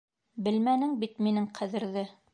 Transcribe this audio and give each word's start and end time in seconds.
Белмәнең 0.47 0.97
бит 1.05 1.23
минең 1.27 1.47
ҡәҙерҙе! 1.61 2.09